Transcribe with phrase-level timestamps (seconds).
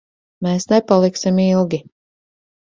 [0.47, 1.83] Mēs nepaliksim ilgi.